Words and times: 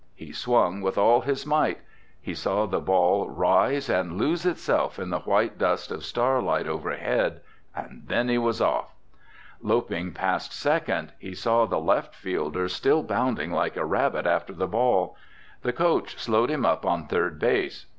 He 0.15 0.31
swung 0.31 0.81
with 0.81 0.97
all 0.97 1.21
his 1.21 1.45
might. 1.45 1.77
He 2.19 2.33
saw 2.33 2.65
the 2.65 2.79
ball 2.79 3.29
rise 3.29 3.87
and 3.87 4.17
lose 4.17 4.47
itself 4.47 4.97
in 4.97 5.11
the 5.11 5.19
white 5.19 5.59
dust 5.59 5.91
of 5.91 6.03
starlight 6.03 6.65
overhead. 6.67 7.41
And 7.75 8.05
then 8.07 8.27
he 8.27 8.39
was 8.39 8.61
off! 8.61 8.95
Loping 9.61 10.11
past 10.13 10.53
second, 10.53 11.13
he 11.19 11.35
saw 11.35 11.67
the 11.67 11.77
left 11.77 12.15
fielder 12.15 12.67
still 12.67 13.03
bounding 13.03 13.51
like 13.51 13.77
a 13.77 13.85
rabbit 13.85 14.25
after 14.25 14.53
the 14.53 14.65
ball. 14.65 15.15
The 15.61 15.71
coach 15.71 16.17
slowed 16.17 16.49
him 16.49 16.65
up 16.65 16.83
on 16.83 17.05
third 17.05 17.37
base. 17.37 17.85